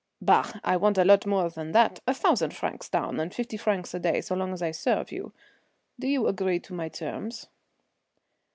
[0.19, 0.53] "Bah!
[0.63, 3.99] I want a lot more than that, a thousand francs down and fifty francs a
[3.99, 5.31] day so long as I serve you.
[5.99, 7.45] Do you agree to my terms?"